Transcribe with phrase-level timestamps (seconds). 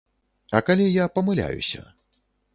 [0.59, 1.87] А калі я памыляюся?